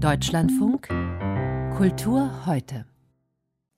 Deutschlandfunk 0.00 0.88
Kultur 1.74 2.44
heute. 2.44 2.84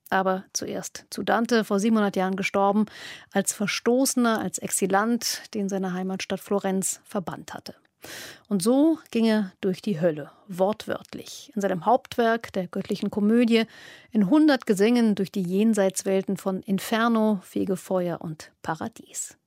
Aber 0.09 0.43
zuerst 0.51 1.05
zu 1.09 1.23
Dante, 1.23 1.63
vor 1.63 1.79
700 1.79 2.15
Jahren 2.17 2.35
gestorben, 2.35 2.87
als 3.31 3.53
Verstoßener, 3.53 4.39
als 4.39 4.57
Exilant, 4.57 5.43
den 5.53 5.69
seine 5.69 5.93
Heimatstadt 5.93 6.41
Florenz 6.41 6.99
verbannt 7.05 7.53
hatte. 7.53 7.73
Und 8.49 8.61
so 8.61 8.99
ging 9.11 9.25
er 9.25 9.53
durch 9.61 9.81
die 9.81 10.01
Hölle, 10.01 10.29
wortwörtlich, 10.47 11.53
in 11.55 11.61
seinem 11.61 11.85
Hauptwerk 11.85 12.51
der 12.51 12.67
göttlichen 12.67 13.09
Komödie, 13.09 13.63
in 14.11 14.29
hundert 14.29 14.65
Gesängen 14.65 15.15
durch 15.15 15.31
die 15.31 15.43
Jenseitswelten 15.43 16.35
von 16.35 16.61
Inferno, 16.63 17.39
Fegefeuer 17.43 18.19
und 18.19 18.51
Paradies. 18.61 19.38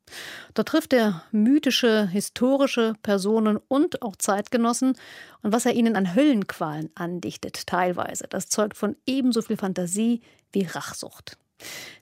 Dort 0.55 0.69
trifft 0.69 0.93
er 0.93 1.23
mythische, 1.33 2.07
historische 2.09 2.95
Personen 3.03 3.59
und 3.69 4.03
auch 4.03 4.17
Zeitgenossen. 4.17 4.97
Und 5.43 5.53
was 5.53 5.67
er 5.67 5.73
ihnen 5.73 5.97
an 5.97 6.15
Höllenqualen 6.15 6.91
andichtet, 6.95 7.67
teilweise, 7.67 8.27
das 8.29 8.49
zeugt 8.49 8.77
von 8.77 8.97
ebenso 9.07 9.43
viel 9.43 9.57
Fantasie 9.57 10.23
wie 10.53 10.65
Rachsucht. 10.65 11.39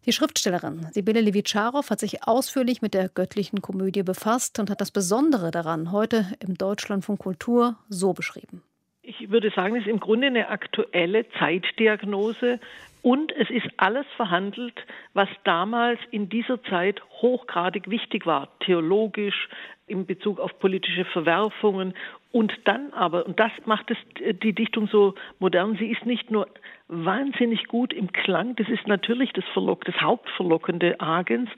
Die 0.07 0.13
Schriftstellerin 0.13 0.87
Sibylle 0.93 1.21
Levitscharow 1.21 1.89
hat 1.89 2.01
sich 2.01 2.27
ausführlich 2.27 2.83
mit 2.83 2.95
der 2.95 3.09
göttlichen 3.09 3.61
Komödie 3.61 4.03
befasst 4.03 4.59
und 4.59 4.71
hat 4.71 4.81
das 4.81 4.91
Besondere 4.91 5.51
daran 5.51 5.93
heute 5.93 6.27
im 6.41 6.57
Deutschland 6.57 7.05
von 7.05 7.19
Kultur 7.19 7.77
so 7.89 8.13
beschrieben. 8.13 8.63
Ich 9.03 9.31
würde 9.31 9.51
sagen, 9.55 9.77
es 9.77 9.83
ist 9.83 9.89
im 9.89 10.01
Grunde 10.01 10.29
eine 10.29 10.49
aktuelle 10.49 11.29
Zeitdiagnose 11.39 12.61
und 13.03 13.33
es 13.33 13.49
ist 13.51 13.69
alles 13.77 14.07
verhandelt, 14.17 14.75
was 15.15 15.29
damals 15.45 15.99
in 16.11 16.29
dieser 16.29 16.63
Zeit 16.65 17.03
hochgradig 17.23 17.91
wichtig 17.91 18.27
war, 18.27 18.49
theologisch, 18.61 19.49
in 19.87 20.07
Bezug 20.07 20.39
auf 20.39 20.59
politische 20.59 21.05
Verwerfungen. 21.05 21.95
Und 22.33 22.53
dann 22.65 22.93
aber, 22.93 23.27
und 23.27 23.41
das 23.41 23.51
macht 23.65 23.91
es, 23.91 23.97
die 24.43 24.53
Dichtung 24.53 24.87
so 24.87 25.15
modern, 25.41 25.77
sie 25.77 25.91
ist 25.91 26.07
nicht 26.07 26.31
nur 26.31 26.47
wahnsinnig 26.87 27.67
gut 27.67 27.93
im 27.93 28.13
Klang, 28.13 28.55
das 28.57 28.69
ist 28.69 28.87
natürlich 28.87 29.33
das, 29.33 29.45
Verlock, 29.53 29.85
das 29.85 30.01
Hauptverlockende 30.01 31.01
Agens, 31.01 31.51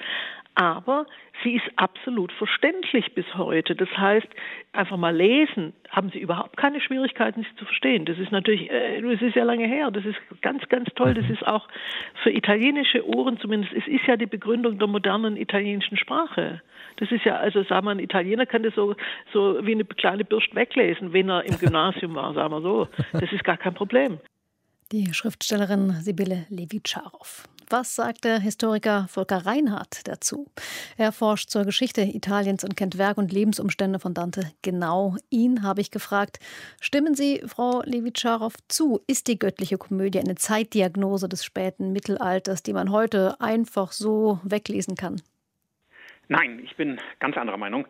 aber 0.55 1.06
sie 1.42 1.55
ist 1.55 1.64
absolut 1.77 2.33
verständlich 2.33 3.14
bis 3.14 3.25
heute. 3.34 3.75
Das 3.75 3.89
heißt, 3.97 4.28
einfach 4.72 4.97
mal 4.97 5.14
lesen, 5.14 5.72
haben 5.89 6.11
Sie 6.11 6.19
überhaupt 6.19 6.56
keine 6.56 6.81
Schwierigkeiten, 6.81 7.42
sie 7.42 7.56
zu 7.56 7.64
verstehen. 7.64 8.05
Das 8.05 8.19
ist 8.19 8.33
natürlich, 8.33 8.70
äh, 8.70 9.00
das 9.00 9.23
ist 9.23 9.34
ja 9.34 9.45
lange 9.45 9.67
her, 9.67 9.91
das 9.91 10.05
ist 10.05 10.17
ganz, 10.42 10.69
ganz 10.69 10.89
toll. 10.95 11.14
Das 11.14 11.25
mhm. 11.27 11.33
ist 11.33 11.47
auch 11.47 11.69
für 12.23 12.30
italienische 12.30 13.06
Ohren 13.06 13.39
zumindest, 13.41 13.73
es 13.73 13.86
ist 13.86 14.06
ja 14.06 14.17
die 14.17 14.27
Begründung 14.27 14.78
der 14.78 14.89
modernen 14.89 15.36
italienischen 15.36 15.97
Sprache. 15.97 16.62
Das 16.97 17.11
ist 17.11 17.25
ja, 17.25 17.36
also 17.36 17.62
sagen 17.64 17.86
wir, 17.86 17.92
ein 17.92 17.98
Italiener 17.98 18.47
kann 18.47 18.62
das 18.62 18.75
so, 18.75 18.95
so 19.33 19.58
wie 19.64 19.73
eine 19.73 19.84
kleine 19.84 20.25
Bürst 20.25 20.55
weglesen, 20.55 21.12
wenn 21.12 21.30
er 21.30 21.45
im 21.45 21.58
Gymnasium 21.58 22.14
war, 22.14 22.34
sagen 22.34 22.53
wir 22.53 22.61
so. 22.61 22.89
Das 23.12 23.33
ist 23.33 23.45
gar 23.45 23.56
kein 23.56 23.75
Problem. 23.75 24.19
Die 24.92 25.12
Schriftstellerin 25.14 25.91
Sibylle 25.92 26.45
Levitscharow. 26.50 27.48
Was 27.73 27.97
sagt 27.97 28.25
der 28.25 28.39
Historiker 28.39 29.06
Volker 29.09 29.47
Reinhardt 29.47 30.06
dazu? 30.06 30.45
Er 30.98 31.11
forscht 31.11 31.48
zur 31.48 31.65
Geschichte 31.65 32.03
Italiens 32.03 32.64
und 32.64 32.77
kennt 32.77 32.98
Werk 32.98 33.17
und 33.17 33.33
Lebensumstände 33.33 33.98
von 33.98 34.12
Dante 34.12 34.42
genau. 34.61 35.17
Ihn 35.31 35.62
habe 35.62 35.81
ich 35.81 35.91
gefragt. 35.91 36.39
Stimmen 36.83 37.14
Sie, 37.14 37.41
Frau 37.47 37.81
Levitscharow, 37.83 38.53
zu? 38.69 39.01
Ist 39.06 39.27
die 39.27 39.39
göttliche 39.39 39.79
Komödie 39.79 40.20
eine 40.20 40.34
Zeitdiagnose 40.34 41.31
des 41.31 41.47
späten 41.47 41.92
Mittelalters, 41.95 42.62
die 42.62 42.75
man 42.75 42.92
heute 42.92 43.41
einfach 43.41 43.92
so 43.92 44.39
weglesen 44.45 44.95
kann? 44.95 45.23
Nein, 46.29 46.61
ich 46.62 46.77
bin 46.77 47.01
ganz 47.20 47.39
anderer 47.39 47.57
Meinung. 47.57 47.86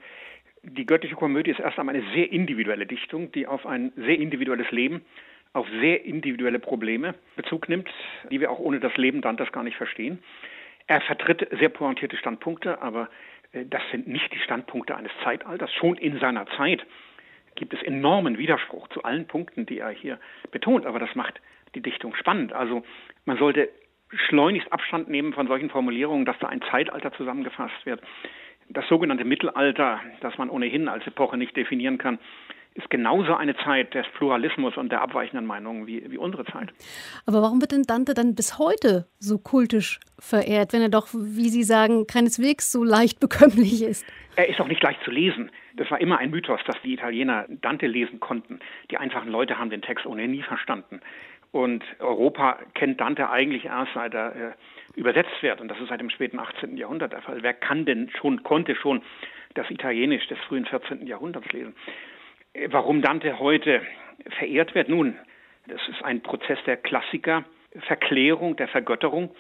Die 0.63 0.87
göttliche 0.87 1.17
Komödie 1.17 1.51
ist 1.51 1.59
erst 1.59 1.81
einmal 1.81 1.97
eine 1.97 2.05
sehr 2.15 2.31
individuelle 2.31 2.87
Dichtung, 2.87 3.33
die 3.33 3.49
auf 3.49 3.67
ein 3.67 3.93
sehr 3.97 4.21
individuelles 4.21 4.71
Leben 4.71 5.05
auf 5.53 5.67
sehr 5.81 6.05
individuelle 6.05 6.59
Probleme 6.59 7.15
Bezug 7.37 7.69
nimmt, 7.69 7.89
die 8.31 8.41
wir 8.41 8.51
auch 8.51 8.59
ohne 8.59 8.81
das 8.81 8.97
Leben 8.97 9.21
Dantes 9.21 9.53
gar 9.53 9.63
nicht 9.63 9.77
verstehen. 9.77 10.23
Er 10.87 11.01
vertritt 11.03 11.47
sehr 11.59 11.69
pointierte 11.69 12.17
Standpunkte, 12.17 12.81
aber 12.81 13.09
äh, 13.53 13.65
das 13.67 13.83
sind 13.91 14.09
nicht 14.09 14.33
die 14.33 14.39
Standpunkte 14.39 14.97
eines 14.97 15.13
Zeitalters. 15.23 15.73
Schon 15.73 15.97
in 15.97 16.19
seiner 16.19 16.47
Zeit 16.57 16.85
gibt 17.55 17.75
es 17.75 17.83
enormen 17.83 18.39
Widerspruch 18.39 18.89
zu 18.89 19.03
allen 19.03 19.27
Punkten, 19.27 19.67
die 19.67 19.79
er 19.79 19.91
hier 19.91 20.19
betont, 20.51 20.87
aber 20.87 20.99
das 20.99 21.15
macht 21.15 21.41
die 21.75 21.83
Dichtung 21.83 22.15
spannend. 22.15 22.53
Also 22.53 22.83
man 23.25 23.39
sollte 23.39 23.69
schleunigst 24.29 24.73
Abstand 24.73 25.09
nehmen 25.09 25.33
von 25.33 25.47
solchen 25.47 25.71
Formulierungen, 25.71 26.25
dass 26.25 26.39
da 26.39 26.49
ein 26.49 26.63
Zeitalter 26.71 27.13
zusammengefasst 27.13 27.87
wird. 27.87 28.01
Das 28.69 28.87
sogenannte 28.89 29.25
Mittelalter, 29.25 30.01
das 30.21 30.37
man 30.39 30.51
ohnehin 30.51 30.89
als 30.89 31.07
Epoche 31.07 31.37
nicht 31.37 31.57
definieren 31.57 31.99
kann, 31.99 32.19
ist 32.75 32.89
genauso 32.91 33.35
eine 33.35 33.57
Zeit 33.57 33.95
des 33.95 34.07
Pluralismus 34.17 34.77
und 34.77 34.91
der 34.91 35.03
abweichenden 35.03 35.47
Meinungen 35.47 35.87
wie, 35.87 36.11
wie 36.11 36.19
unsere 36.19 36.45
Zeit. 36.47 36.71
Aber 37.27 37.43
warum 37.43 37.61
wird 37.61 37.73
denn 37.73 37.83
Dante 37.83 38.15
dann 38.15 38.35
bis 38.35 38.59
heute 38.59 39.07
so 39.19 39.39
kultisch 39.39 40.01
verehrt, 40.19 40.73
wenn 40.73 40.83
er 40.83 40.89
doch, 40.89 41.09
wie 41.13 41.49
Sie 41.49 41.65
sagen, 41.65 42.07
keineswegs 42.07 42.73
so 42.73 42.83
leicht 42.83 43.21
bekömmlich 43.21 43.83
ist? 43.83 44.07
Er 44.37 44.49
ist 44.49 44.61
auch 44.61 44.69
nicht 44.69 44.83
leicht 44.83 45.03
zu 45.05 45.11
lesen. 45.11 45.51
Das 45.77 45.91
war 45.91 46.01
immer 46.01 46.19
ein 46.19 46.31
Mythos, 46.31 46.61
dass 46.67 46.77
die 46.83 46.95
Italiener 46.95 47.47
Dante 47.49 47.87
lesen 47.87 48.21
konnten. 48.21 48.61
Die 48.91 48.97
einfachen 48.97 49.31
Leute 49.31 49.59
haben 49.59 49.71
den 49.71 49.83
Text 49.83 50.07
ohnehin 50.07 50.31
nie 50.31 50.43
verstanden. 50.43 51.01
Und 51.51 51.85
Europa 51.99 52.59
kennt 52.73 52.99
Dante 53.01 53.29
eigentlich 53.29 53.67
erst 53.67 53.93
seit 53.93 54.15
er 54.15 54.35
äh, 54.35 54.53
übersetzt 54.95 55.43
wird. 55.43 55.61
Und 55.61 55.69
das 55.69 55.79
ist 55.81 55.89
seit 55.89 56.01
dem 56.01 56.09
späten 56.09 56.39
18. 56.39 56.79
Jahrhundert 56.79 57.13
der 57.13 57.21
Fall. 57.21 57.43
Wer 57.43 57.53
kann 57.53 57.85
denn 57.85 58.11
schon, 58.19 58.43
konnte 58.43 58.75
schon 58.75 59.03
das 59.53 59.71
Italienisch 59.71 60.27
des 60.29 60.39
frühen 60.49 60.65
14. 60.65 61.07
Jahrhunderts 61.07 61.53
lesen? 61.53 61.75
Warum 62.69 63.01
Dante 63.01 63.39
heute 63.39 63.81
verehrt 64.39 64.75
wird? 64.75 64.89
Nun, 64.89 65.17
das 65.67 65.81
ist 65.89 66.03
ein 66.05 66.23
Prozess 66.23 66.59
der 66.67 66.77
Klassiker, 66.77 67.45
Verklärung, 67.87 68.57
der 68.57 68.69
Vergötterung, 68.69 69.35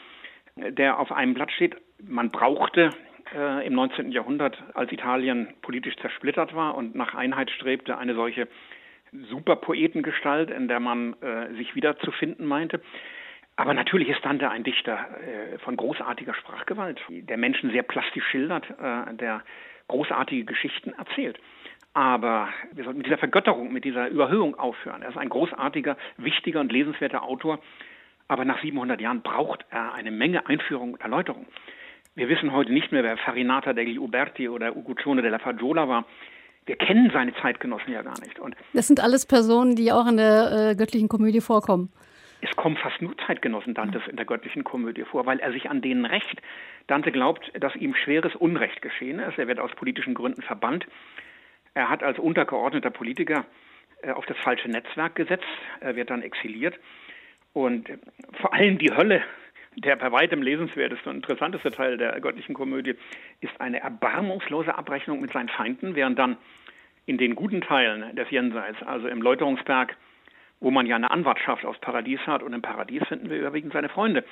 der 0.56 0.98
auf 0.98 1.12
einem 1.12 1.34
Blatt 1.34 1.52
steht. 1.52 1.76
Man 2.02 2.30
brauchte 2.30 2.90
äh, 3.34 3.66
im 3.66 3.74
19. 3.74 4.12
Jahrhundert, 4.12 4.62
als 4.74 4.90
Italien 4.92 5.52
politisch 5.60 5.96
zersplittert 5.96 6.54
war 6.54 6.74
und 6.74 6.94
nach 6.94 7.14
Einheit 7.14 7.50
strebte, 7.50 7.98
eine 7.98 8.14
solche 8.14 8.48
Superpoetengestalt, 9.12 10.50
in 10.50 10.68
der 10.68 10.80
man 10.80 11.14
äh, 11.20 11.52
sich 11.54 11.74
wiederzufinden 11.74 12.46
meinte. 12.46 12.80
Aber 13.56 13.74
natürlich 13.74 14.08
ist 14.08 14.24
Dante 14.24 14.50
ein 14.50 14.64
Dichter 14.64 15.06
äh, 15.20 15.58
von 15.58 15.76
großartiger 15.76 16.32
Sprachgewalt, 16.32 16.98
der 17.10 17.36
Menschen 17.36 17.70
sehr 17.70 17.82
plastisch 17.82 18.24
schildert, 18.28 18.70
äh, 18.70 19.14
der 19.14 19.42
großartige 19.88 20.46
Geschichten 20.46 20.94
erzählt. 20.94 21.38
Aber 21.94 22.48
wir 22.72 22.84
sollten 22.84 22.98
mit 22.98 23.06
dieser 23.06 23.18
Vergötterung, 23.18 23.72
mit 23.72 23.84
dieser 23.84 24.08
Überhöhung 24.08 24.58
aufhören. 24.58 25.02
Er 25.02 25.10
ist 25.10 25.18
ein 25.18 25.28
großartiger, 25.28 25.96
wichtiger 26.16 26.60
und 26.60 26.72
lesenswerter 26.72 27.22
Autor. 27.22 27.58
Aber 28.28 28.44
nach 28.44 28.62
700 28.62 29.00
Jahren 29.00 29.20
braucht 29.20 29.64
er 29.70 29.92
eine 29.92 30.10
Menge 30.10 30.46
Einführung 30.46 30.94
und 30.94 31.02
Erläuterung. 31.02 31.46
Wir 32.14 32.28
wissen 32.28 32.52
heute 32.52 32.72
nicht 32.72 32.92
mehr, 32.92 33.02
wer 33.02 33.16
Farinata 33.16 33.72
degli 33.72 33.98
Uberti 33.98 34.48
oder 34.48 34.76
Uguccione 34.76 35.22
della 35.22 35.38
Fagiola 35.38 35.88
war. 35.88 36.04
Wir 36.66 36.76
kennen 36.76 37.10
seine 37.12 37.34
Zeitgenossen 37.34 37.92
ja 37.92 38.02
gar 38.02 38.18
nicht. 38.20 38.38
Und 38.38 38.54
das 38.72 38.86
sind 38.86 39.00
alles 39.00 39.26
Personen, 39.26 39.74
die 39.76 39.92
auch 39.92 40.06
in 40.06 40.16
der 40.16 40.70
äh, 40.70 40.76
göttlichen 40.76 41.08
Komödie 41.08 41.40
vorkommen. 41.40 41.90
Es 42.40 42.54
kommen 42.56 42.76
fast 42.76 43.00
nur 43.00 43.16
Zeitgenossen 43.26 43.74
Dantes 43.74 44.02
in 44.08 44.16
der 44.16 44.26
göttlichen 44.26 44.64
Komödie 44.64 45.04
vor, 45.04 45.26
weil 45.26 45.40
er 45.40 45.52
sich 45.52 45.70
an 45.70 45.80
denen 45.80 46.04
rächt. 46.04 46.40
Dante 46.86 47.12
glaubt, 47.12 47.52
dass 47.58 47.74
ihm 47.76 47.94
schweres 47.94 48.34
Unrecht 48.34 48.82
geschehen 48.82 49.18
ist. 49.18 49.38
Er 49.38 49.46
wird 49.48 49.60
aus 49.60 49.70
politischen 49.72 50.14
Gründen 50.14 50.42
verbannt. 50.42 50.86
Er 51.74 51.88
hat 51.88 52.02
als 52.02 52.18
untergeordneter 52.18 52.90
Politiker 52.90 53.44
äh, 54.02 54.10
auf 54.10 54.26
das 54.26 54.36
falsche 54.38 54.68
Netzwerk 54.68 55.14
gesetzt. 55.14 55.46
Er 55.80 55.96
wird 55.96 56.10
dann 56.10 56.22
exiliert. 56.22 56.78
Und 57.52 57.88
vor 58.40 58.54
allem 58.54 58.78
die 58.78 58.94
Hölle, 58.94 59.22
der 59.76 59.96
bei 59.96 60.10
weitem 60.12 60.42
lesenswerteste 60.42 61.08
und 61.08 61.16
interessanteste 61.16 61.70
Teil 61.70 61.96
der 61.96 62.18
göttlichen 62.20 62.54
Komödie, 62.54 62.94
ist 63.40 63.58
eine 63.60 63.80
erbarmungslose 63.80 64.74
Abrechnung 64.74 65.20
mit 65.20 65.32
seinen 65.32 65.48
Feinden, 65.48 65.94
während 65.94 66.18
dann 66.18 66.36
in 67.06 67.18
den 67.18 67.34
guten 67.34 67.60
Teilen 67.60 68.14
des 68.16 68.30
Jenseits, 68.30 68.82
also 68.82 69.08
im 69.08 69.22
Läuterungsberg, 69.22 69.96
wo 70.60 70.70
man 70.70 70.86
ja 70.86 70.96
eine 70.96 71.10
Anwartschaft 71.10 71.64
aufs 71.64 71.80
Paradies 71.80 72.20
hat, 72.26 72.42
und 72.42 72.52
im 72.52 72.62
Paradies 72.62 73.02
finden 73.08 73.28
wir 73.28 73.38
überwiegend 73.38 73.72
seine 73.72 73.88
Freunde 73.88 74.24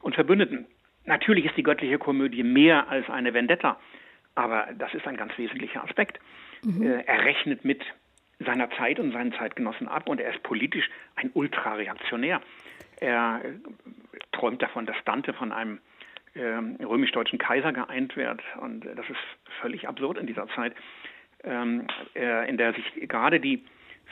und 0.00 0.14
Verbündeten. 0.14 0.66
Natürlich 1.04 1.46
ist 1.46 1.56
die 1.56 1.62
göttliche 1.62 1.98
Komödie 1.98 2.42
mehr 2.42 2.88
als 2.88 3.08
eine 3.08 3.32
Vendetta, 3.32 3.78
aber 4.38 4.68
das 4.78 4.94
ist 4.94 5.06
ein 5.06 5.16
ganz 5.16 5.36
wesentlicher 5.36 5.82
Aspekt. 5.82 6.20
Mhm. 6.62 6.82
Äh, 6.82 7.02
er 7.06 7.24
rechnet 7.24 7.64
mit 7.64 7.82
seiner 8.38 8.70
Zeit 8.70 9.00
und 9.00 9.10
seinen 9.12 9.32
Zeitgenossen 9.32 9.88
ab 9.88 10.08
und 10.08 10.20
er 10.20 10.32
ist 10.32 10.44
politisch 10.44 10.88
ein 11.16 11.30
Ultrareaktionär. 11.34 12.40
Er 13.00 13.42
äh, 13.44 13.54
träumt 14.30 14.62
davon, 14.62 14.86
dass 14.86 14.96
Dante 15.04 15.32
von 15.32 15.52
einem 15.52 15.80
äh, 16.34 16.84
römisch-deutschen 16.84 17.40
Kaiser 17.40 17.72
geeint 17.72 18.16
wird 18.16 18.40
und 18.60 18.86
äh, 18.86 18.94
das 18.94 19.10
ist 19.10 19.18
völlig 19.60 19.88
absurd 19.88 20.18
in 20.18 20.28
dieser 20.28 20.46
Zeit, 20.54 20.72
ähm, 21.42 21.88
äh, 22.14 22.48
in 22.48 22.58
der 22.58 22.74
sich 22.74 23.08
gerade 23.08 23.40
die 23.40 23.64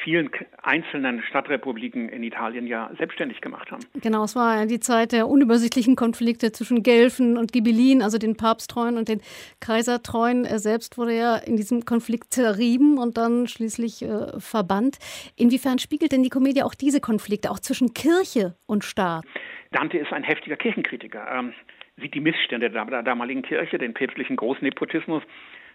vielen 0.02 0.30
einzelnen 0.62 1.22
Stadtrepubliken 1.22 2.08
in 2.08 2.22
Italien 2.22 2.66
ja 2.66 2.90
selbstständig 2.98 3.40
gemacht 3.40 3.70
haben. 3.70 3.82
Genau, 4.00 4.24
es 4.24 4.36
war 4.36 4.66
die 4.66 4.80
Zeit 4.80 5.12
der 5.12 5.28
unübersichtlichen 5.28 5.96
Konflikte 5.96 6.52
zwischen 6.52 6.82
Gelfen 6.82 7.36
und 7.36 7.52
Ghibellinen, 7.52 8.02
also 8.02 8.18
den 8.18 8.36
Papsttreuen 8.36 8.98
und 8.98 9.08
den 9.08 9.20
Kaisertreuen. 9.60 10.44
Er 10.44 10.58
selbst 10.58 10.98
wurde 10.98 11.16
ja 11.16 11.36
in 11.36 11.56
diesem 11.56 11.84
Konflikt 11.84 12.32
zerrieben 12.32 12.98
und 12.98 13.16
dann 13.16 13.46
schließlich 13.46 14.02
äh, 14.02 14.38
verbannt. 14.38 14.98
Inwiefern 15.36 15.78
spiegelt 15.78 16.12
denn 16.12 16.22
die 16.22 16.30
Komödie 16.30 16.62
auch 16.62 16.74
diese 16.74 17.00
Konflikte, 17.00 17.50
auch 17.50 17.60
zwischen 17.60 17.94
Kirche 17.94 18.54
und 18.66 18.84
Staat? 18.84 19.24
Dante 19.72 19.98
ist 19.98 20.12
ein 20.12 20.22
heftiger 20.22 20.56
Kirchenkritiker. 20.56 21.26
Ähm, 21.32 21.52
sieht 21.96 22.14
die 22.14 22.20
Missstände 22.20 22.70
der 22.70 23.02
damaligen 23.02 23.42
Kirche, 23.42 23.78
den 23.78 23.94
päpstlichen 23.94 24.36
Großnepotismus. 24.36 25.22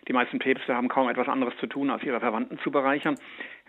Die 0.07 0.13
meisten 0.13 0.39
Päpste 0.39 0.75
haben 0.75 0.87
kaum 0.87 1.09
etwas 1.09 1.27
anderes 1.27 1.53
zu 1.59 1.67
tun, 1.67 1.89
als 1.89 2.03
ihre 2.03 2.19
Verwandten 2.19 2.57
zu 2.59 2.71
bereichern. 2.71 3.15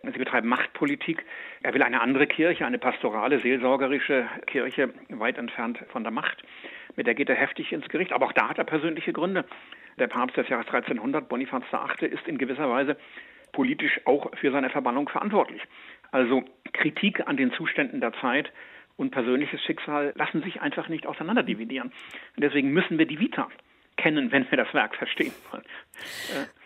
Sie 0.02 0.18
betreiben 0.18 0.48
Machtpolitik. 0.48 1.24
Er 1.62 1.74
will 1.74 1.82
eine 1.82 2.00
andere 2.00 2.26
Kirche, 2.26 2.66
eine 2.66 2.78
pastorale, 2.78 3.38
seelsorgerische 3.38 4.26
Kirche, 4.46 4.92
weit 5.10 5.38
entfernt 5.38 5.78
von 5.88 6.02
der 6.02 6.10
Macht. 6.10 6.42
Mit 6.96 7.06
der 7.06 7.14
geht 7.14 7.28
er 7.28 7.36
heftig 7.36 7.72
ins 7.72 7.88
Gericht. 7.88 8.12
Aber 8.12 8.26
auch 8.26 8.32
da 8.32 8.48
hat 8.48 8.58
er 8.58 8.64
persönliche 8.64 9.12
Gründe. 9.12 9.44
Der 9.98 10.08
Papst 10.08 10.36
des 10.36 10.48
Jahres 10.48 10.66
1300, 10.66 11.28
Bonifaz 11.28 11.62
VIII., 11.70 12.08
ist 12.10 12.26
in 12.26 12.38
gewisser 12.38 12.68
Weise 12.68 12.96
politisch 13.52 14.00
auch 14.04 14.30
für 14.36 14.50
seine 14.50 14.70
Verbannung 14.70 15.08
verantwortlich. 15.08 15.62
Also 16.10 16.42
Kritik 16.72 17.26
an 17.28 17.36
den 17.36 17.52
Zuständen 17.52 18.00
der 18.00 18.12
Zeit 18.14 18.52
und 18.96 19.10
persönliches 19.10 19.62
Schicksal 19.62 20.12
lassen 20.16 20.42
sich 20.42 20.60
einfach 20.60 20.88
nicht 20.88 21.06
auseinanderdividieren. 21.06 21.92
Und 22.36 22.42
deswegen 22.42 22.72
müssen 22.72 22.98
wir 22.98 23.06
die 23.06 23.20
Vita 23.20 23.48
kennen, 23.96 24.32
wenn 24.32 24.50
wir 24.50 24.58
das 24.58 24.72
Werk 24.74 24.96
verstehen 24.96 25.32
wollen. 25.50 25.64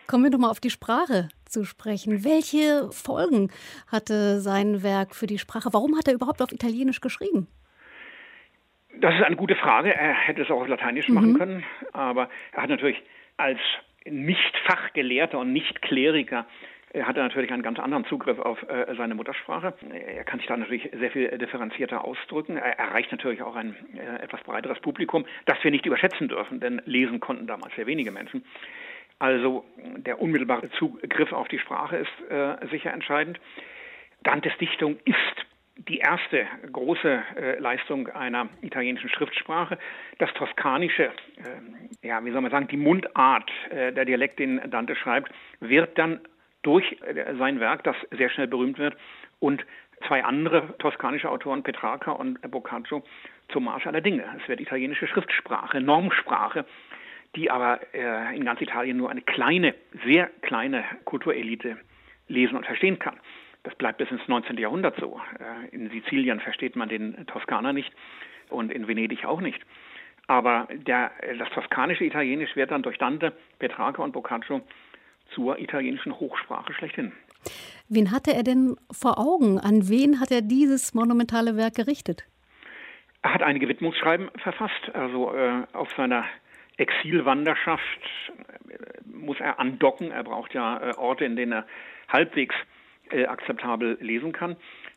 Äh, 0.07 0.11
Kommen 0.11 0.23
wir 0.23 0.31
doch 0.31 0.39
mal 0.39 0.49
auf 0.49 0.59
die 0.59 0.69
Sprache 0.69 1.29
zu 1.45 1.65
sprechen. 1.65 2.23
Welche 2.23 2.89
Folgen 2.91 3.51
hatte 3.91 4.39
sein 4.39 4.83
Werk 4.83 5.15
für 5.15 5.27
die 5.27 5.37
Sprache? 5.37 5.69
Warum 5.71 5.97
hat 5.97 6.07
er 6.07 6.13
überhaupt 6.13 6.41
auf 6.41 6.51
Italienisch 6.51 7.01
geschrieben? 7.01 7.47
Das 8.99 9.13
ist 9.13 9.23
eine 9.23 9.35
gute 9.35 9.55
Frage. 9.55 9.93
Er 9.93 10.13
hätte 10.13 10.41
es 10.41 10.49
auch 10.49 10.61
auf 10.61 10.67
Lateinisch 10.67 11.07
mhm. 11.07 11.15
machen 11.15 11.37
können, 11.37 11.63
aber 11.93 12.29
er 12.51 12.63
hat 12.63 12.69
natürlich 12.69 13.01
als 13.37 13.59
Nicht-Fachgelehrter 14.05 15.39
und 15.39 15.53
Nicht-Kleriker 15.53 16.45
er 16.93 17.05
hat 17.05 17.17
natürlich 17.17 17.51
einen 17.51 17.63
ganz 17.63 17.79
anderen 17.79 18.05
Zugriff 18.05 18.39
auf 18.39 18.63
äh, 18.63 18.95
seine 18.95 19.13
Muttersprache. 19.13 19.73
Er 19.91 20.23
kann 20.23 20.39
sich 20.39 20.47
da 20.47 20.55
natürlich 20.55 20.89
sehr 20.97 21.11
viel 21.11 21.37
differenzierter 21.37 22.05
ausdrücken. 22.05 22.55
Er 22.55 22.79
erreicht 22.79 23.11
natürlich 23.11 23.41
auch 23.41 23.55
ein 23.55 23.75
äh, 23.93 24.23
etwas 24.23 24.41
breiteres 24.41 24.79
Publikum, 24.79 25.25
das 25.45 25.61
wir 25.63 25.71
nicht 25.71 25.85
überschätzen 25.85 26.29
dürfen, 26.29 26.61
denn 26.61 26.81
lesen 26.85 27.19
konnten 27.19 27.45
damals 27.45 27.75
sehr 27.75 27.87
wenige 27.87 28.11
Menschen. 28.11 28.45
Also 29.19 29.65
der 29.75 30.21
unmittelbare 30.21 30.69
Zugriff 30.71 31.31
auf 31.33 31.47
die 31.47 31.59
Sprache 31.59 31.97
ist 31.97 32.31
äh, 32.31 32.67
sicher 32.67 32.93
entscheidend. 32.93 33.39
Dantes 34.23 34.55
Dichtung 34.59 34.97
ist 35.05 35.45
die 35.77 35.99
erste 35.99 36.45
große 36.71 37.23
äh, 37.35 37.59
Leistung 37.59 38.07
einer 38.09 38.49
italienischen 38.61 39.09
Schriftsprache. 39.09 39.77
Das 40.17 40.31
Toskanische, 40.33 41.05
äh, 41.05 42.07
ja, 42.07 42.23
wie 42.25 42.31
soll 42.31 42.41
man 42.41 42.51
sagen, 42.51 42.67
die 42.67 42.77
Mundart, 42.77 43.49
äh, 43.69 43.91
der 43.93 44.05
Dialekt, 44.05 44.39
den 44.39 44.59
Dante 44.69 44.95
schreibt, 44.95 45.31
wird 45.59 45.97
dann 45.97 46.19
durch 46.63 46.97
äh, 47.01 47.35
sein 47.37 47.59
Werk, 47.59 47.83
das 47.83 47.95
sehr 48.11 48.29
schnell 48.29 48.47
berühmt 48.47 48.77
wird, 48.79 48.95
und 49.39 49.65
zwei 50.07 50.23
andere 50.23 50.77
toskanische 50.79 51.29
Autoren, 51.29 51.63
Petrarca 51.63 52.11
und 52.11 52.39
Boccaccio, 52.51 53.03
zum 53.49 53.65
Marsch 53.65 53.87
aller 53.87 54.01
Dinge. 54.01 54.25
Es 54.41 54.47
wird 54.47 54.59
italienische 54.59 55.07
Schriftsprache, 55.07 55.79
Normsprache, 55.79 56.65
die 57.37 57.51
aber 57.51 57.79
äh, 57.93 58.35
in 58.35 58.43
ganz 58.43 58.59
Italien 58.59 58.97
nur 58.97 59.09
eine 59.09 59.21
kleine, 59.21 59.75
sehr 60.03 60.27
kleine 60.41 60.83
Kulturelite 61.05 61.77
lesen 62.27 62.57
und 62.57 62.65
verstehen 62.65 62.99
kann. 62.99 63.15
Das 63.63 63.75
bleibt 63.75 63.99
bis 63.99 64.09
ins 64.09 64.27
19. 64.27 64.57
Jahrhundert 64.57 64.97
so. 64.99 65.21
Äh, 65.39 65.73
in 65.73 65.89
Sizilien 65.91 66.39
versteht 66.39 66.75
man 66.75 66.89
den 66.89 67.25
Toskaner 67.27 67.73
nicht 67.73 67.93
und 68.49 68.71
in 68.71 68.87
Venedig 68.87 69.23
auch 69.23 69.39
nicht. 69.39 69.61
Aber 70.25 70.67
der, 70.73 71.11
das 71.37 71.49
toskanische 71.51 72.03
Italienisch 72.03 72.55
wird 72.55 72.71
dann 72.71 72.81
durch 72.81 72.97
Dante, 72.97 73.31
Petrarca 73.59 74.01
und 74.01 74.11
Boccaccio 74.11 74.61
zur 75.33 75.59
italienischen 75.59 76.19
Hochsprache 76.19 76.73
schlechthin. 76.73 77.13
Wen 77.87 78.11
hatte 78.11 78.33
er 78.33 78.43
denn 78.43 78.75
vor 78.91 79.19
Augen? 79.19 79.59
An 79.59 79.87
wen 79.87 80.19
hat 80.19 80.31
er 80.31 80.41
dieses 80.41 80.93
monumentale 80.93 81.55
Werk 81.55 81.75
gerichtet? 81.75 82.25
Er 83.21 83.33
hat 83.33 83.43
einige 83.43 83.67
Widmungsschreiben 83.69 84.29
verfasst, 84.41 84.93
also 84.93 85.33
äh, 85.33 85.63
auf 85.73 85.89
seiner 85.95 86.25
Exilwanderschaft 86.77 87.81
äh, 88.69 88.75
muss 89.05 89.39
er 89.39 89.59
andocken. 89.59 90.11
Er 90.11 90.23
braucht 90.23 90.53
ja 90.53 90.77
äh, 90.77 90.95
Orte, 90.95 91.25
in 91.25 91.35
denen 91.35 91.51
er 91.51 91.67
halbwegs 92.07 92.55
äh, 93.11 93.25
akzeptabel 93.25 93.97
lesen 93.99 94.31
kann. 94.31 94.55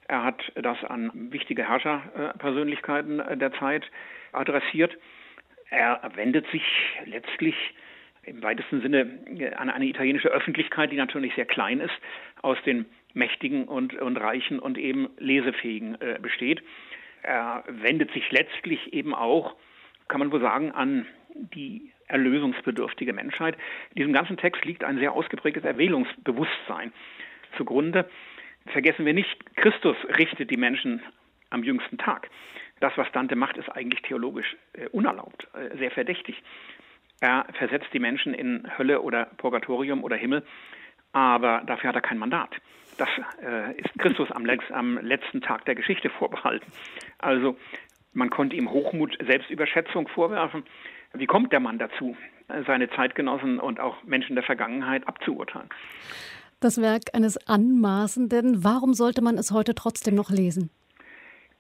Er 0.09 0.25
hat 0.25 0.41
das 0.57 0.83
an 0.85 1.11
wichtige 1.31 1.69
Herrscherpersönlichkeiten 1.69 3.21
äh, 3.21 3.37
der 3.37 3.53
Zeit 3.55 3.85
adressiert. 4.33 4.97
Er 5.71 6.11
wendet 6.17 6.51
sich 6.51 6.65
letztlich 7.05 7.55
im 8.25 8.43
weitesten 8.43 8.83
Sinne 8.83 9.21
äh, 9.39 9.55
an 9.55 9.71
eine 9.71 9.87
italienische 9.87 10.29
Öffentlichkeit, 10.29 10.93
die 10.93 10.97
natürlich 10.97 11.35
sehr 11.35 11.47
klein 11.47 11.81
ist, 11.81 11.95
aus 12.43 12.59
den 12.65 12.87
Mächtigen 13.15 13.65
und, 13.65 13.95
und 13.95 14.17
Reichen 14.17 14.59
und 14.59 14.79
eben 14.79 15.09
Lesefähigen 15.19 16.01
äh, 16.01 16.19
besteht. 16.21 16.63
Er 17.23 17.65
wendet 17.69 18.13
sich 18.13 18.31
letztlich 18.31 18.93
eben 18.93 19.15
auch, 19.15 19.55
kann 20.09 20.21
man 20.21 20.33
wohl 20.33 20.41
sagen, 20.41 20.73
an 20.73 21.07
die 21.35 21.93
erlösungsbedürftige 22.09 23.13
Menschheit. 23.13 23.57
In 23.91 23.97
diesem 23.97 24.13
ganzen 24.13 24.37
Text 24.37 24.65
liegt 24.65 24.85
ein 24.85 24.99
sehr 24.99 25.13
ausgeprägtes 25.13 25.65
Erwählungsbewusstsein 25.65 26.93
zugrunde. 27.57 28.09
Vergessen 28.67 29.07
wir 29.07 29.15
nicht, 29.15 29.57
Christus 29.57 29.97
richtet 30.19 30.51
die 30.51 30.57
Menschen 30.57 31.03
am 31.51 31.63
jüngsten 31.63 31.99
Tag. 31.99 32.31
Das, 32.81 32.93
was 32.97 33.11
Dante 33.13 33.37
macht, 33.37 33.57
ist 33.57 33.69
eigentlich 33.69 34.03
theologisch 34.03 34.57
äh, 34.73 34.89
unerlaubt, 34.89 35.47
äh, 35.55 35.77
sehr 35.77 35.91
verdächtig. 35.91 36.43
Er 37.21 37.47
versetzt 37.53 37.89
die 37.93 37.99
Menschen 37.99 38.33
in 38.33 38.67
Hölle 38.79 39.03
oder 39.03 39.27
Purgatorium 39.37 40.03
oder 40.03 40.17
Himmel, 40.17 40.43
aber 41.13 41.63
dafür 41.67 41.89
hat 41.89 41.97
er 41.97 42.01
kein 42.01 42.19
Mandat. 42.19 42.51
Das 42.97 43.09
äh, 43.43 43.79
ist 43.79 43.99
Christus 43.99 44.31
am, 44.31 44.47
am, 44.71 44.99
letzten 44.99 45.41
Tag 45.43 45.65
der 45.67 45.75
Geschichte 45.75 46.09
vorbehalten. 46.11 46.71
Also 47.19 47.57
man 48.13 48.31
konnte 48.31 48.57
ihm 48.57 48.71
Hochmut, 48.71 49.17
Selbstüberschätzung 49.25 50.09
vorwerfen. 50.09 50.65
Wie 51.15 51.27
kommt 51.27 51.53
der 51.53 51.61
Mann 51.61 51.79
dazu, 51.79 52.17
seine 52.67 52.89
Zeitgenossen 52.91 53.59
und 53.59 53.81
auch 53.81 54.03
Menschen 54.05 54.37
der 54.37 54.45
Vergangenheit 54.45 55.07
abzuurteilen? 55.09 55.69
Das 56.61 56.81
Werk 56.81 57.15
eines 57.15 57.49
Anmaßenden. 57.49 58.63
Warum 58.63 58.93
sollte 58.93 59.23
man 59.23 59.39
es 59.39 59.51
heute 59.51 59.75
trotzdem 59.75 60.15
noch 60.15 60.31
lesen? 60.31 60.71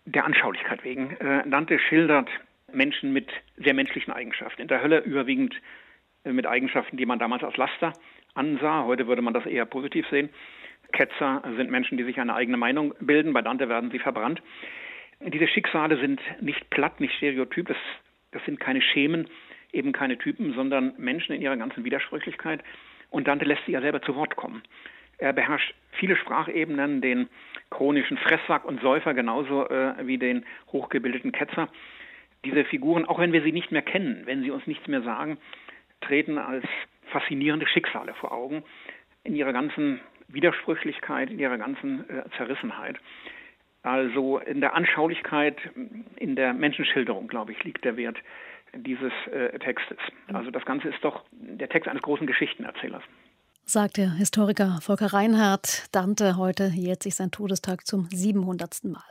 Der 0.04 0.24
Anschaulichkeit 0.24 0.84
wegen. 0.84 1.16
Äh, 1.16 1.48
Dante 1.48 1.78
schildert 1.78 2.28
Menschen 2.72 3.12
mit 3.12 3.28
sehr 3.56 3.74
menschlichen 3.74 4.12
Eigenschaften. 4.12 4.62
In 4.62 4.68
der 4.68 4.82
Hölle 4.82 5.00
überwiegend 5.00 5.54
äh, 6.24 6.32
mit 6.32 6.46
Eigenschaften, 6.46 6.96
die 6.96 7.06
man 7.06 7.18
damals 7.18 7.42
als 7.42 7.56
Laster 7.56 7.92
ansah. 8.34 8.84
Heute 8.84 9.06
würde 9.06 9.22
man 9.22 9.34
das 9.34 9.46
eher 9.46 9.64
positiv 9.66 10.06
sehen. 10.10 10.28
Ketzer 10.92 11.42
sind 11.56 11.70
Menschen, 11.70 11.96
die 11.96 12.04
sich 12.04 12.20
eine 12.20 12.34
eigene 12.34 12.56
Meinung 12.56 12.94
bilden. 13.00 13.32
Bei 13.32 13.42
Dante 13.42 13.68
werden 13.68 13.90
sie 13.90 13.98
verbrannt. 13.98 14.42
Diese 15.20 15.46
Schicksale 15.46 15.98
sind 15.98 16.20
nicht 16.40 16.68
platt, 16.70 17.00
nicht 17.00 17.14
stereotyp. 17.14 17.68
Das, 17.68 17.76
das 18.32 18.44
sind 18.44 18.60
keine 18.60 18.82
Schemen, 18.82 19.28
eben 19.72 19.92
keine 19.92 20.18
Typen, 20.18 20.54
sondern 20.54 20.94
Menschen 20.98 21.34
in 21.34 21.42
ihrer 21.42 21.56
ganzen 21.56 21.84
Widersprüchlichkeit. 21.84 22.62
Und 23.10 23.28
Dante 23.28 23.44
lässt 23.44 23.64
sie 23.66 23.72
ja 23.72 23.80
selber 23.80 24.02
zu 24.02 24.14
Wort 24.14 24.36
kommen. 24.36 24.62
Er 25.18 25.32
beherrscht 25.32 25.74
viele 25.92 26.16
Sprachebenen, 26.16 27.00
den 27.00 27.28
chronischen 27.70 28.16
Fresssack 28.16 28.64
und 28.64 28.80
Säufer 28.80 29.14
genauso 29.14 29.68
äh, 29.68 29.94
wie 30.06 30.18
den 30.18 30.44
hochgebildeten 30.72 31.32
Ketzer 31.32 31.68
diese 32.44 32.64
Figuren, 32.64 33.04
auch 33.04 33.18
wenn 33.18 33.32
wir 33.32 33.42
sie 33.42 33.52
nicht 33.52 33.70
mehr 33.70 33.82
kennen, 33.82 34.22
wenn 34.24 34.42
sie 34.42 34.50
uns 34.50 34.66
nichts 34.66 34.86
mehr 34.88 35.02
sagen, 35.02 35.36
treten 36.00 36.38
als 36.38 36.64
faszinierende 37.10 37.66
Schicksale 37.66 38.14
vor 38.14 38.32
Augen 38.32 38.64
in 39.24 39.36
ihrer 39.36 39.52
ganzen 39.52 40.00
Widersprüchlichkeit, 40.28 41.30
in 41.30 41.38
ihrer 41.38 41.58
ganzen 41.58 42.08
äh, 42.08 42.22
Zerrissenheit. 42.36 42.96
Also 43.82 44.38
in 44.38 44.60
der 44.60 44.74
Anschaulichkeit, 44.74 45.56
in 46.16 46.36
der 46.36 46.52
Menschenschilderung, 46.52 47.28
glaube 47.28 47.52
ich, 47.52 47.64
liegt 47.64 47.84
der 47.84 47.96
Wert 47.96 48.18
dieses 48.74 49.12
äh, 49.32 49.58
Textes. 49.58 49.98
Also 50.32 50.50
das 50.50 50.64
Ganze 50.64 50.88
ist 50.88 51.02
doch 51.02 51.24
der 51.32 51.68
Text 51.68 51.88
eines 51.88 52.02
großen 52.02 52.26
Geschichtenerzählers. 52.26 53.02
Sagt 53.64 53.96
der 53.96 54.12
Historiker 54.12 54.80
Volker 54.82 55.12
Reinhardt. 55.12 55.86
Dante 55.92 56.36
heute 56.36 56.66
jährt 56.74 57.02
sich 57.02 57.14
sein 57.14 57.30
Todestag 57.30 57.86
zum 57.86 58.06
700. 58.10 58.84
Mal. 58.84 59.02